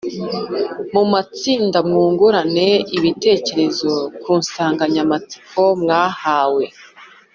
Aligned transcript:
mu 0.93 1.03
matsinda 1.11 1.77
mwungurane 1.87 2.67
ibitekerezo 2.97 3.91
ku 4.21 4.29
nsanganyamatsiko 4.39 5.61
mwahawe, 5.81 6.65